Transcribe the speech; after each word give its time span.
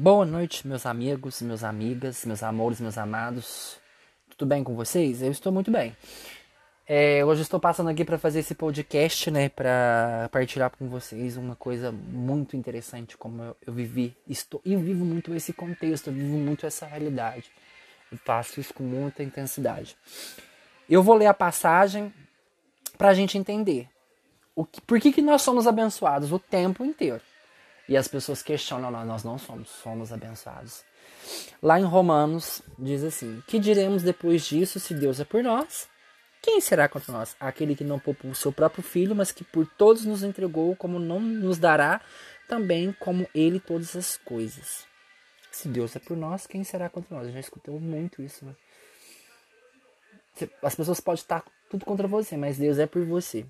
Boa 0.00 0.24
noite, 0.24 0.64
meus 0.64 0.86
amigos, 0.86 1.42
meus 1.42 1.64
amigas, 1.64 2.24
meus 2.24 2.40
amores, 2.44 2.80
meus 2.80 2.96
amados. 2.96 3.80
Tudo 4.30 4.48
bem 4.48 4.62
com 4.62 4.76
vocês? 4.76 5.22
Eu 5.22 5.32
estou 5.32 5.50
muito 5.50 5.72
bem. 5.72 5.96
É, 6.86 7.24
hoje 7.24 7.42
estou 7.42 7.58
passando 7.58 7.90
aqui 7.90 8.04
para 8.04 8.16
fazer 8.16 8.38
esse 8.38 8.54
podcast, 8.54 9.28
né, 9.28 9.48
para 9.48 10.28
partilhar 10.30 10.70
com 10.70 10.88
vocês 10.88 11.36
uma 11.36 11.56
coisa 11.56 11.90
muito 11.90 12.56
interessante 12.56 13.16
como 13.16 13.42
eu, 13.42 13.56
eu 13.66 13.72
vivi, 13.72 14.16
estou, 14.28 14.62
eu 14.64 14.78
vivo 14.78 15.04
muito 15.04 15.34
esse 15.34 15.52
contexto, 15.52 16.10
eu 16.10 16.12
vivo 16.12 16.36
muito 16.36 16.64
essa 16.64 16.86
realidade. 16.86 17.50
Eu 18.12 18.18
faço 18.18 18.60
isso 18.60 18.72
com 18.72 18.84
muita 18.84 19.24
intensidade. 19.24 19.96
Eu 20.88 21.02
vou 21.02 21.16
ler 21.16 21.26
a 21.26 21.34
passagem 21.34 22.14
para 22.96 23.08
a 23.08 23.14
gente 23.14 23.36
entender 23.36 23.88
o 24.54 24.64
que, 24.64 24.80
por 24.80 25.00
que, 25.00 25.10
que 25.10 25.20
nós 25.20 25.42
somos 25.42 25.66
abençoados 25.66 26.30
o 26.30 26.38
tempo 26.38 26.84
inteiro. 26.84 27.20
E 27.88 27.96
as 27.96 28.06
pessoas 28.06 28.42
questionam, 28.42 28.90
não, 28.90 29.04
nós 29.04 29.24
não 29.24 29.38
somos, 29.38 29.68
somos 29.68 30.12
abençoados. 30.12 30.84
Lá 31.62 31.80
em 31.80 31.84
Romanos 31.84 32.62
diz 32.78 33.02
assim: 33.02 33.42
Que 33.46 33.58
diremos 33.58 34.02
depois 34.02 34.44
disso 34.44 34.78
se 34.78 34.94
Deus 34.94 35.20
é 35.20 35.24
por 35.24 35.42
nós? 35.42 35.88
Quem 36.42 36.60
será 36.60 36.88
contra 36.88 37.12
nós? 37.12 37.34
Aquele 37.40 37.74
que 37.74 37.82
não 37.82 37.98
poupou 37.98 38.30
o 38.30 38.34
seu 38.34 38.52
próprio 38.52 38.82
filho, 38.82 39.14
mas 39.14 39.32
que 39.32 39.42
por 39.42 39.66
todos 39.66 40.04
nos 40.04 40.22
entregou, 40.22 40.76
como 40.76 40.98
não 40.98 41.20
nos 41.20 41.58
dará 41.58 42.00
também 42.48 42.92
como 43.00 43.28
ele 43.34 43.58
todas 43.58 43.94
as 43.96 44.16
coisas. 44.16 44.86
Se 45.50 45.68
Deus 45.68 45.96
é 45.96 45.98
por 45.98 46.16
nós, 46.16 46.46
quem 46.46 46.62
será 46.62 46.88
contra 46.88 47.16
nós? 47.16 47.26
Eu 47.26 47.32
já 47.32 47.40
escutei 47.40 47.74
muito 47.78 48.22
isso. 48.22 48.44
Né? 48.44 48.54
As 50.62 50.74
pessoas 50.74 51.00
podem 51.00 51.20
estar 51.20 51.44
tudo 51.68 51.84
contra 51.84 52.06
você, 52.06 52.36
mas 52.36 52.56
Deus 52.56 52.78
é 52.78 52.86
por 52.86 53.04
você. 53.04 53.44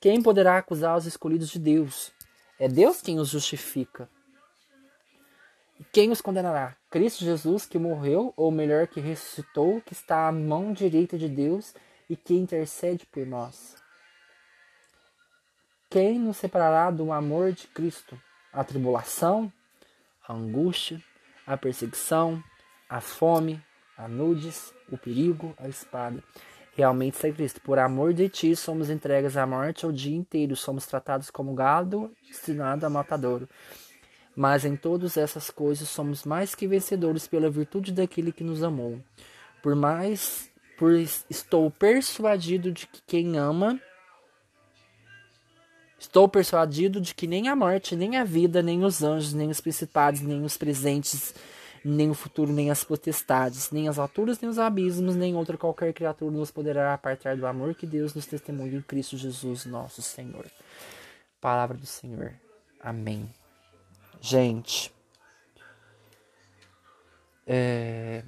Quem 0.00 0.20
poderá 0.22 0.58
acusar 0.58 0.96
os 0.96 1.06
escolhidos 1.06 1.48
de 1.48 1.58
Deus? 1.58 2.12
É 2.58 2.68
Deus 2.68 3.02
quem 3.02 3.18
os 3.18 3.28
justifica. 3.28 4.08
E 5.78 5.84
quem 5.84 6.10
os 6.10 6.22
condenará? 6.22 6.74
Cristo 6.90 7.22
Jesus, 7.22 7.66
que 7.66 7.78
morreu, 7.78 8.32
ou 8.36 8.50
melhor, 8.50 8.86
que 8.86 8.98
ressuscitou, 8.98 9.82
que 9.82 9.92
está 9.92 10.26
à 10.26 10.32
mão 10.32 10.72
direita 10.72 11.18
de 11.18 11.28
Deus 11.28 11.74
e 12.08 12.16
que 12.16 12.34
intercede 12.34 13.04
por 13.06 13.26
nós. 13.26 13.76
Quem 15.90 16.18
nos 16.18 16.38
separará 16.38 16.90
do 16.90 17.12
amor 17.12 17.52
de 17.52 17.66
Cristo? 17.68 18.18
A 18.52 18.64
tribulação, 18.64 19.52
a 20.26 20.32
angústia, 20.32 21.02
a 21.46 21.56
perseguição, 21.58 22.42
a 22.88 23.00
fome, 23.02 23.62
a 23.98 24.08
nudes, 24.08 24.72
o 24.90 24.96
perigo, 24.96 25.54
a 25.58 25.68
espada 25.68 26.22
realmente 26.76 27.16
ser 27.16 27.34
Cristo. 27.34 27.60
Por 27.60 27.78
amor 27.78 28.12
de 28.12 28.28
ti, 28.28 28.54
somos 28.54 28.90
entregues 28.90 29.36
à 29.36 29.46
morte 29.46 29.86
o 29.86 29.92
dia 29.92 30.14
inteiro, 30.14 30.54
somos 30.54 30.86
tratados 30.86 31.30
como 31.30 31.54
gado 31.54 32.12
destinado 32.28 32.84
a 32.84 32.90
matadouro. 32.90 33.48
Mas 34.36 34.66
em 34.66 34.76
todas 34.76 35.16
essas 35.16 35.50
coisas 35.50 35.88
somos 35.88 36.24
mais 36.24 36.54
que 36.54 36.68
vencedores 36.68 37.26
pela 37.26 37.48
virtude 37.48 37.90
daquele 37.90 38.30
que 38.30 38.44
nos 38.44 38.62
amou. 38.62 39.00
Por 39.62 39.74
mais, 39.74 40.50
por 40.76 40.92
estou 40.92 41.70
persuadido 41.70 42.70
de 42.70 42.86
que 42.86 43.00
quem 43.06 43.38
ama, 43.38 43.80
estou 45.98 46.28
persuadido 46.28 47.00
de 47.00 47.14
que 47.14 47.26
nem 47.26 47.48
a 47.48 47.56
morte, 47.56 47.96
nem 47.96 48.18
a 48.18 48.24
vida, 48.24 48.62
nem 48.62 48.84
os 48.84 49.02
anjos, 49.02 49.32
nem 49.32 49.48
os 49.48 49.62
principados, 49.62 50.20
nem 50.20 50.44
os 50.44 50.58
presentes, 50.58 51.34
nem 51.88 52.10
o 52.10 52.14
futuro, 52.14 52.52
nem 52.52 52.70
as 52.70 52.82
potestades, 52.82 53.70
nem 53.70 53.88
as 53.88 53.98
alturas, 53.98 54.40
nem 54.40 54.50
os 54.50 54.58
abismos, 54.58 55.14
nem 55.14 55.36
outra 55.36 55.56
qualquer 55.56 55.92
criatura 55.92 56.34
nos 56.34 56.50
poderá 56.50 56.92
apartar 56.92 57.36
do 57.36 57.46
amor 57.46 57.74
que 57.74 57.86
Deus 57.86 58.12
nos 58.12 58.26
testemunha 58.26 58.76
em 58.76 58.82
Cristo 58.82 59.16
Jesus, 59.16 59.66
nosso 59.66 60.02
Senhor. 60.02 60.46
Palavra 61.40 61.76
do 61.76 61.86
Senhor. 61.86 62.34
Amém. 62.80 63.32
Gente, 64.20 64.92
é, 67.46 68.24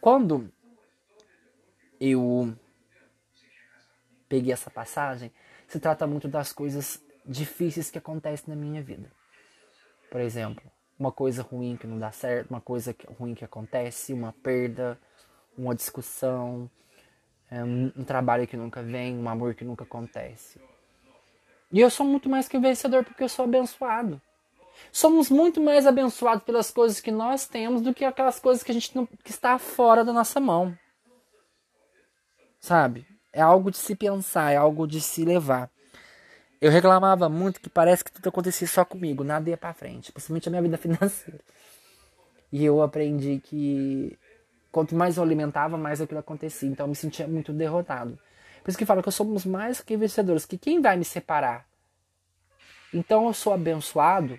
quando 0.00 0.48
eu 2.00 2.56
peguei 4.28 4.52
essa 4.52 4.70
passagem, 4.70 5.32
se 5.66 5.80
trata 5.80 6.06
muito 6.06 6.28
das 6.28 6.52
coisas 6.52 7.02
difíceis 7.24 7.90
que 7.90 7.98
acontecem 7.98 8.54
na 8.54 8.54
minha 8.54 8.80
vida. 8.80 9.10
Por 10.08 10.20
exemplo, 10.20 10.62
uma 10.98 11.12
coisa 11.12 11.42
ruim 11.42 11.76
que 11.76 11.86
não 11.86 11.98
dá 11.98 12.10
certo, 12.10 12.50
uma 12.50 12.60
coisa 12.60 12.94
ruim 13.18 13.34
que 13.34 13.44
acontece, 13.44 14.12
uma 14.12 14.32
perda, 14.32 14.98
uma 15.56 15.74
discussão, 15.74 16.70
é, 17.50 17.62
um 17.62 18.04
trabalho 18.04 18.46
que 18.46 18.56
nunca 18.56 18.82
vem, 18.82 19.16
um 19.16 19.28
amor 19.28 19.54
que 19.54 19.64
nunca 19.64 19.84
acontece. 19.84 20.60
E 21.72 21.80
eu 21.80 21.90
sou 21.90 22.06
muito 22.06 22.28
mais 22.28 22.48
que 22.48 22.58
vencedor 22.58 23.04
porque 23.04 23.22
eu 23.22 23.28
sou 23.28 23.44
abençoado. 23.44 24.20
Somos 24.92 25.30
muito 25.30 25.60
mais 25.60 25.86
abençoados 25.86 26.44
pelas 26.44 26.70
coisas 26.70 27.00
que 27.00 27.10
nós 27.10 27.46
temos 27.46 27.82
do 27.82 27.94
que 27.94 28.04
aquelas 28.04 28.38
coisas 28.38 28.62
que 28.62 28.70
a 28.70 28.74
gente 28.74 28.94
não, 28.94 29.06
que 29.06 29.30
está 29.30 29.58
fora 29.58 30.04
da 30.04 30.12
nossa 30.12 30.38
mão. 30.38 30.76
Sabe? 32.60 33.06
É 33.32 33.40
algo 33.40 33.70
de 33.70 33.76
se 33.76 33.94
pensar, 33.94 34.52
é 34.52 34.56
algo 34.56 34.86
de 34.86 35.00
se 35.00 35.24
levar. 35.24 35.70
Eu 36.60 36.70
reclamava 36.70 37.28
muito 37.28 37.60
que 37.60 37.68
parece 37.68 38.02
que 38.04 38.10
tudo 38.10 38.28
acontecia 38.28 38.66
só 38.66 38.84
comigo, 38.84 39.22
nada 39.22 39.50
ia 39.50 39.56
para 39.56 39.74
frente, 39.74 40.10
principalmente 40.10 40.48
a 40.48 40.50
minha 40.50 40.62
vida 40.62 40.78
financeira. 40.78 41.40
E 42.50 42.64
eu 42.64 42.80
aprendi 42.82 43.40
que 43.42 44.18
quanto 44.72 44.94
mais 44.94 45.16
eu 45.16 45.22
alimentava, 45.22 45.76
mais 45.76 46.00
aquilo 46.00 46.20
acontecia. 46.20 46.68
Então 46.68 46.84
eu 46.84 46.90
me 46.90 46.96
sentia 46.96 47.26
muito 47.26 47.52
derrotado. 47.52 48.18
Por 48.62 48.70
isso 48.70 48.78
que 48.78 48.86
fala 48.86 49.02
que 49.02 49.10
somos 49.10 49.44
mais 49.44 49.80
que 49.80 49.96
vencedores, 49.96 50.44
que 50.44 50.58
quem 50.58 50.80
vai 50.80 50.96
me 50.96 51.04
separar? 51.04 51.68
Então 52.92 53.26
eu 53.26 53.34
sou 53.34 53.52
abençoado 53.52 54.38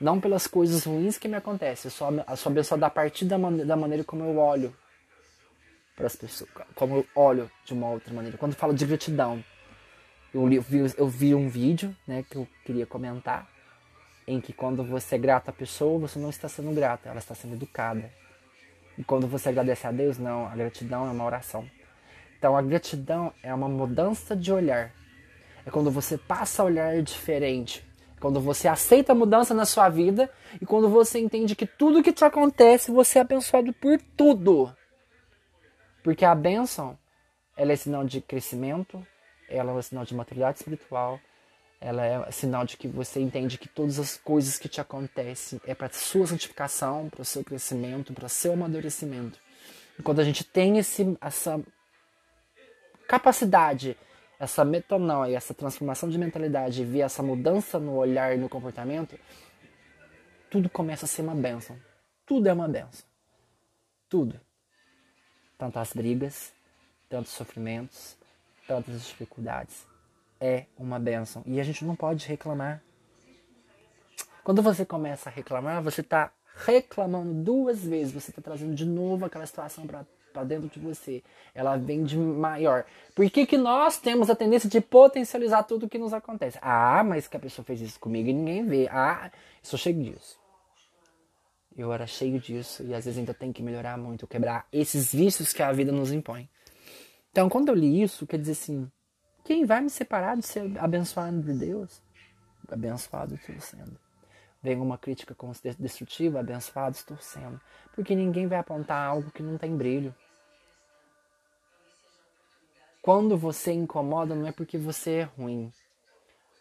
não 0.00 0.20
pelas 0.20 0.46
coisas 0.46 0.84
ruins 0.84 1.18
que 1.18 1.28
me 1.28 1.36
acontecem, 1.36 1.88
eu 1.88 1.90
sou, 1.90 2.08
eu 2.10 2.36
sou 2.36 2.50
abençoado 2.50 2.84
a 2.84 2.90
partir 2.90 3.26
da, 3.26 3.36
man 3.36 3.58
da 3.58 3.76
maneira 3.76 4.02
como 4.02 4.24
eu 4.24 4.38
olho 4.38 4.74
para 5.94 6.06
as 6.06 6.16
pessoas, 6.16 6.48
como 6.74 6.96
eu 6.96 7.06
olho 7.14 7.50
de 7.64 7.74
uma 7.74 7.90
outra 7.90 8.14
maneira. 8.14 8.38
Quando 8.38 8.52
eu 8.52 8.58
falo 8.58 8.72
de 8.72 8.86
gratidão, 8.86 9.44
eu, 10.32 10.46
li, 10.46 10.58
vi, 10.58 10.92
eu 10.96 11.08
vi 11.08 11.34
um 11.34 11.48
vídeo 11.48 11.94
né, 12.06 12.24
que 12.28 12.36
eu 12.36 12.46
queria 12.64 12.86
comentar, 12.86 13.48
em 14.26 14.40
que 14.40 14.52
quando 14.52 14.84
você 14.84 15.16
é 15.16 15.18
grato 15.18 15.48
à 15.48 15.52
pessoa, 15.52 15.98
você 15.98 16.18
não 16.18 16.30
está 16.30 16.48
sendo 16.48 16.72
grato, 16.72 17.08
ela 17.08 17.18
está 17.18 17.34
sendo 17.34 17.54
educada. 17.54 18.10
E 18.96 19.02
quando 19.02 19.26
você 19.26 19.48
agradece 19.48 19.86
a 19.86 19.92
Deus, 19.92 20.18
não, 20.18 20.46
a 20.46 20.54
gratidão 20.54 21.06
é 21.06 21.10
uma 21.10 21.24
oração. 21.24 21.68
Então 22.38 22.56
a 22.56 22.62
gratidão 22.62 23.32
é 23.42 23.52
uma 23.52 23.68
mudança 23.68 24.36
de 24.36 24.52
olhar. 24.52 24.92
É 25.64 25.70
quando 25.70 25.90
você 25.90 26.16
passa 26.16 26.62
a 26.62 26.64
olhar 26.66 27.02
diferente. 27.02 27.84
É 28.16 28.20
quando 28.20 28.40
você 28.40 28.68
aceita 28.68 29.12
a 29.12 29.14
mudança 29.14 29.52
na 29.52 29.64
sua 29.64 29.88
vida 29.88 30.30
e 30.60 30.66
quando 30.66 30.88
você 30.88 31.18
entende 31.18 31.56
que 31.56 31.66
tudo 31.66 32.02
que 32.02 32.12
te 32.12 32.24
acontece, 32.24 32.90
você 32.90 33.18
é 33.18 33.22
abençoado 33.22 33.72
por 33.72 34.00
tudo. 34.16 34.74
Porque 36.02 36.24
a 36.24 36.34
bênção, 36.34 36.98
ela 37.56 37.72
é 37.72 37.76
sinal 37.76 38.04
de 38.04 38.20
crescimento, 38.20 39.04
ela 39.50 39.72
é 39.72 39.74
um 39.74 39.82
sinal 39.82 40.04
de 40.04 40.14
maturidade 40.14 40.58
espiritual, 40.58 41.20
ela 41.80 42.04
é 42.04 42.30
sinal 42.30 42.64
de 42.66 42.76
que 42.76 42.86
você 42.86 43.20
entende 43.20 43.56
que 43.56 43.68
todas 43.68 43.98
as 43.98 44.16
coisas 44.16 44.58
que 44.58 44.68
te 44.68 44.80
acontecem 44.80 45.60
é 45.64 45.74
para 45.74 45.90
sua 45.90 46.26
santificação, 46.26 47.08
para 47.08 47.22
o 47.22 47.24
seu 47.24 47.42
crescimento, 47.42 48.12
para 48.12 48.26
o 48.26 48.28
seu 48.28 48.52
amadurecimento. 48.52 49.38
E 49.98 50.02
quando 50.02 50.20
a 50.20 50.24
gente 50.24 50.44
tem 50.44 50.76
esse, 50.78 51.16
essa 51.20 51.60
capacidade, 53.08 53.96
essa 54.38 54.64
metanoia, 54.64 55.36
essa 55.36 55.54
transformação 55.54 56.08
de 56.08 56.18
mentalidade 56.18 56.84
ver 56.84 57.00
essa 57.00 57.22
mudança 57.22 57.78
no 57.78 57.96
olhar 57.96 58.34
e 58.34 58.38
no 58.38 58.48
comportamento, 58.48 59.18
tudo 60.50 60.68
começa 60.68 61.06
a 61.06 61.08
ser 61.08 61.22
uma 61.22 61.34
bênção. 61.34 61.78
Tudo 62.26 62.48
é 62.48 62.52
uma 62.52 62.68
bênção. 62.68 63.04
Tudo. 64.08 64.40
Tantas 65.56 65.92
brigas, 65.92 66.52
tantos 67.08 67.32
sofrimentos, 67.32 68.16
tantas 68.70 69.04
dificuldades. 69.04 69.84
É 70.40 70.66
uma 70.78 70.98
benção. 71.00 71.42
E 71.44 71.58
a 71.58 71.64
gente 71.64 71.84
não 71.84 71.96
pode 71.96 72.26
reclamar. 72.28 72.80
Quando 74.44 74.62
você 74.62 74.86
começa 74.86 75.28
a 75.28 75.32
reclamar, 75.32 75.82
você 75.82 76.02
está 76.02 76.32
reclamando 76.64 77.34
duas 77.34 77.84
vezes. 77.84 78.14
Você 78.14 78.30
está 78.30 78.40
trazendo 78.40 78.72
de 78.72 78.86
novo 78.86 79.24
aquela 79.24 79.44
situação 79.44 79.86
para 79.88 80.44
dentro 80.44 80.68
de 80.68 80.78
você. 80.78 81.20
Ela 81.52 81.76
vem 81.76 82.04
de 82.04 82.16
maior. 82.16 82.84
Por 83.12 83.28
que, 83.28 83.44
que 83.44 83.58
nós 83.58 83.98
temos 83.98 84.30
a 84.30 84.36
tendência 84.36 84.70
de 84.70 84.80
potencializar 84.80 85.64
tudo 85.64 85.88
que 85.88 85.98
nos 85.98 86.14
acontece? 86.14 86.56
Ah, 86.62 87.02
mas 87.02 87.26
que 87.26 87.36
a 87.36 87.40
pessoa 87.40 87.64
fez 87.64 87.80
isso 87.80 87.98
comigo 87.98 88.28
e 88.28 88.32
ninguém 88.32 88.64
vê. 88.64 88.88
Ah, 88.88 89.32
sou 89.64 89.78
cheio 89.78 90.00
disso. 90.00 90.38
Eu 91.76 91.92
era 91.92 92.06
cheio 92.06 92.38
disso 92.38 92.84
e 92.84 92.94
às 92.94 93.04
vezes 93.04 93.18
ainda 93.18 93.34
tem 93.34 93.52
que 93.52 93.64
melhorar 93.64 93.98
muito, 93.98 94.28
quebrar 94.28 94.66
esses 94.72 95.12
vícios 95.12 95.52
que 95.52 95.62
a 95.62 95.72
vida 95.72 95.90
nos 95.90 96.12
impõe. 96.12 96.48
Então, 97.30 97.48
quando 97.48 97.68
eu 97.68 97.74
li 97.74 98.02
isso, 98.02 98.26
quer 98.26 98.38
dizer 98.38 98.52
assim: 98.52 98.90
quem 99.44 99.64
vai 99.64 99.80
me 99.80 99.90
separar 99.90 100.36
de 100.36 100.46
ser 100.46 100.78
abençoado 100.78 101.40
de 101.42 101.52
Deus? 101.52 102.02
Abençoado 102.68 103.34
estou 103.34 103.60
sendo. 103.60 103.98
Vem 104.62 104.80
uma 104.80 104.98
crítica 104.98 105.34
destrutiva, 105.78 106.40
abençoado 106.40 106.94
estou 106.94 107.16
sendo. 107.18 107.60
Porque 107.94 108.14
ninguém 108.14 108.46
vai 108.46 108.58
apontar 108.58 109.06
algo 109.06 109.30
que 109.30 109.42
não 109.42 109.56
tem 109.56 109.76
brilho. 109.76 110.14
Quando 113.02 113.36
você 113.36 113.72
incomoda, 113.72 114.34
não 114.34 114.46
é 114.46 114.52
porque 114.52 114.76
você 114.76 115.10
é 115.10 115.22
ruim. 115.22 115.72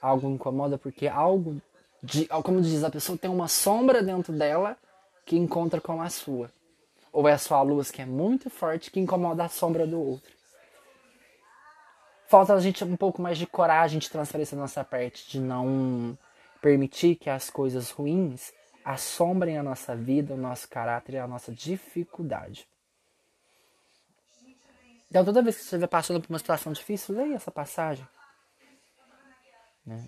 Algo 0.02 0.30
incomoda 0.30 0.78
porque 0.78 1.08
algo 1.08 1.62
De, 2.02 2.28
como 2.28 2.62
diz, 2.62 2.84
a 2.84 2.90
pessoa 2.90 3.18
tem 3.18 3.30
uma 3.30 3.50
sombra 3.50 4.02
dentro 4.02 4.32
dela 4.32 4.78
que 5.26 5.36
encontra 5.36 5.82
com 5.82 6.02
a 6.02 6.10
sua. 6.10 6.50
Ou 7.12 7.28
é 7.28 7.34
a 7.34 7.38
sua 7.38 7.62
luz 7.62 7.92
que 7.92 8.02
é 8.02 8.06
muito 8.06 8.50
forte 8.50 8.90
que 8.90 9.00
incomoda 9.00 9.44
a 9.44 9.50
sombra 9.50 9.86
do 9.86 10.00
outro. 10.00 10.39
Falta 12.30 12.54
a 12.54 12.60
gente 12.60 12.84
um 12.84 12.96
pouco 12.96 13.20
mais 13.20 13.40
de 13.40 13.48
coragem 13.48 13.98
de 13.98 14.08
transferência 14.08 14.56
da 14.56 14.62
nossa 14.62 14.84
parte, 14.84 15.28
de 15.28 15.40
não 15.40 16.16
permitir 16.62 17.16
que 17.16 17.28
as 17.28 17.50
coisas 17.50 17.90
ruins 17.90 18.54
assombrem 18.86 19.58
a 19.58 19.64
nossa 19.64 19.96
vida, 19.96 20.36
o 20.36 20.38
nosso 20.38 20.70
caráter 20.70 21.16
e 21.16 21.18
a 21.18 21.28
nossa 21.28 21.52
dificuldade. 21.52 22.68
Então, 25.10 25.26
toda 25.26 25.42
vez 25.42 25.56
que 25.56 25.64
você 25.64 25.70
estiver 25.70 25.88
passando 25.88 26.22
por 26.22 26.30
uma 26.30 26.38
situação 26.38 26.72
difícil, 26.72 27.16
leia 27.16 27.34
essa 27.34 27.50
passagem. 27.50 28.08
Né? 29.84 30.08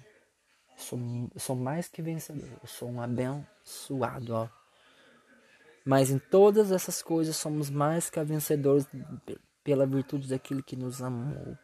Eu, 0.78 0.84
sou, 0.84 1.00
eu 1.34 1.40
sou 1.40 1.56
mais 1.56 1.88
que 1.88 2.04
vencedor. 2.04 2.48
Eu 2.62 2.68
sou 2.68 2.88
um 2.88 3.02
abençoado. 3.02 4.36
Ó. 4.36 4.50
Mas 5.84 6.12
em 6.12 6.20
todas 6.20 6.72
essas 6.72 7.02
coisas 7.02 7.36
somos 7.36 7.72
mais 7.72 8.12
que 8.12 8.24
vencedores 8.24 8.86
pela 9.64 9.88
virtude 9.88 10.30
daquele 10.30 10.62
que 10.62 10.76
nos 10.76 11.02
amou. 11.02 11.58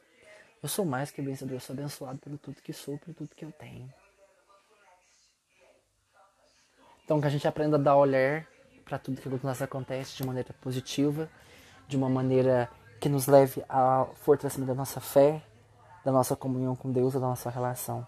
Eu 0.61 0.69
sou 0.69 0.85
mais 0.85 1.11
que 1.11 1.21
vencedor. 1.21 1.55
Eu 1.55 1.59
sou 1.59 1.73
abençoado 1.73 2.19
pelo 2.19 2.37
tudo 2.37 2.61
que 2.61 2.73
sou, 2.73 2.97
pelo 2.97 3.13
tudo 3.13 3.35
que 3.35 3.45
eu 3.45 3.51
tenho. 3.51 3.91
Então 7.03 7.21
que 7.21 7.27
a 7.27 7.29
gente 7.29 7.47
aprenda 7.47 7.77
a 7.77 7.79
dar 7.79 7.95
olhar 7.95 8.45
para 8.83 8.99
tudo 8.99 9.21
que 9.21 9.29
nos 9.29 9.61
acontece 9.61 10.15
de 10.17 10.25
maneira 10.25 10.53
positiva, 10.61 11.29
de 11.87 11.95
uma 11.95 12.09
maneira 12.09 12.69
que 12.99 13.07
nos 13.07 13.27
leve 13.27 13.63
ao 13.69 14.13
fortalecimento 14.15 14.71
da 14.71 14.75
nossa 14.75 14.99
fé, 14.99 15.41
da 16.03 16.11
nossa 16.11 16.35
comunhão 16.35 16.75
com 16.75 16.91
Deus, 16.91 17.13
da 17.13 17.19
nossa 17.19 17.49
relação. 17.49 18.05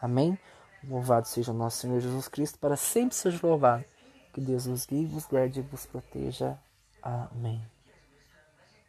Amém? 0.00 0.38
Louvado 0.84 1.26
seja 1.26 1.52
o 1.52 1.54
nosso 1.54 1.78
Senhor 1.78 2.00
Jesus 2.00 2.28
Cristo, 2.28 2.58
para 2.58 2.76
sempre 2.76 3.16
seja 3.16 3.38
louvado. 3.42 3.84
Que 4.32 4.40
Deus 4.40 4.66
nos 4.66 4.84
guie, 4.84 5.06
vos 5.06 5.26
guarde 5.26 5.60
e 5.60 5.62
vos 5.62 5.86
proteja. 5.86 6.58
Amém. 7.02 7.75